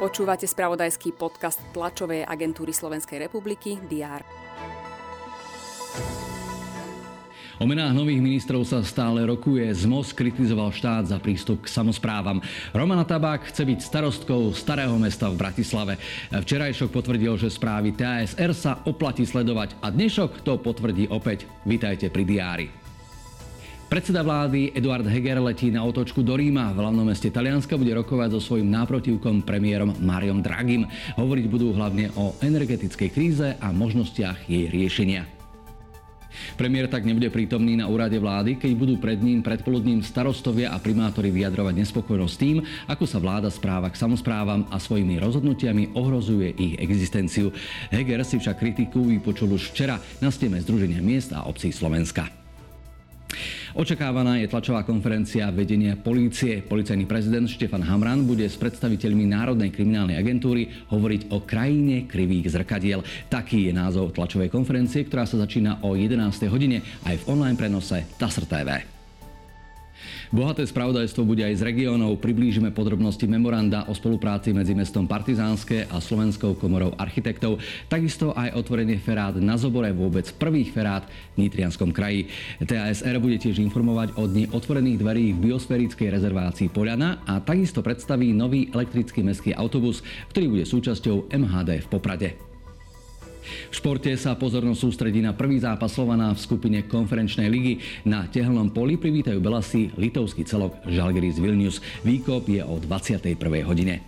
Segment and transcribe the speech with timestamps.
[0.00, 4.24] Počúvate spravodajský podcast tlačovej agentúry Slovenskej republiky DR.
[7.60, 9.68] O menách nových ministrov sa stále rokuje.
[9.68, 12.40] ZMOS kritizoval štát za prístup k samozprávam.
[12.72, 16.00] Romana Tabák chce byť starostkou starého mesta v Bratislave.
[16.32, 21.44] Včerajšok potvrdil, že správy TASR sa oplatí sledovať a dnešok to potvrdí opäť.
[21.68, 22.79] Vítajte pri diári.
[23.90, 26.70] Predseda vlády Eduard Heger letí na otočku do Ríma.
[26.70, 30.86] V hlavnom meste Talianska bude rokovať so svojím náprotivkom premiérom Mariom Dragim.
[31.18, 35.26] Hovoriť budú hlavne o energetickej kríze a možnostiach jej riešenia.
[36.54, 41.34] Premiér tak nebude prítomný na úrade vlády, keď budú pred ním predpoludním starostovia a primátori
[41.34, 47.50] vyjadrovať nespokojnosť tým, ako sa vláda správa k samozprávam a svojimi rozhodnutiami ohrozuje ich existenciu.
[47.90, 52.39] Heger si však kritiku vypočul už včera na steme Združenia miest a obcí Slovenska.
[53.70, 56.58] Očakávaná je tlačová konferencia vedenia polície.
[56.58, 63.06] Policajný prezident Štefan Hamran bude s predstaviteľmi Národnej kriminálnej agentúry hovoriť o krajine krivých zrkadiel.
[63.30, 66.18] Taký je názov tlačovej konferencie, ktorá sa začína o 11.
[66.50, 68.99] hodine aj v online prenose TASR TV.
[70.30, 72.22] Bohaté spravodajstvo bude aj z regiónov.
[72.22, 77.58] Priblížime podrobnosti memoranda o spolupráci medzi mestom Partizánske a Slovenskou komorou architektov.
[77.90, 81.02] Takisto aj otvorenie ferát na Zobore, vôbec prvých ferát
[81.34, 82.30] v Nitrianskom kraji.
[82.62, 88.30] TASR bude tiež informovať o dni otvorených dverí v biosférickej rezervácii Poliana a takisto predstaví
[88.30, 92.49] nový elektrický mestský autobus, ktorý bude súčasťou MHD v Poprade.
[93.42, 97.80] V športe sa pozornosť sústredí na prvý zápas Slovana v skupine konferenčnej ligy.
[98.06, 101.82] Na tehelnom poli privítajú Belasi litovský celok Žalgiris Vilnius.
[102.04, 103.36] Výkop je o 21.
[103.64, 104.04] hodine.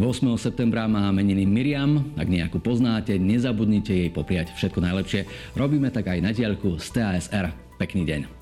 [0.00, 0.24] 8.
[0.40, 2.14] septembra má meniny Miriam.
[2.16, 5.28] Ak nejakú poznáte, nezabudnite jej popriať všetko najlepšie.
[5.58, 7.52] Robíme tak aj na diaľku z TASR.
[7.76, 8.39] Pekný deň.